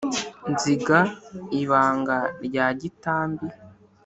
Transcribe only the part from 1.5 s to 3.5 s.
ibanga rya gitambi